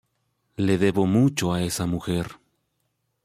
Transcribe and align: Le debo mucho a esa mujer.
Le 0.57 0.79
debo 0.79 1.05
mucho 1.05 1.53
a 1.53 1.61
esa 1.61 1.85
mujer. 1.85 2.39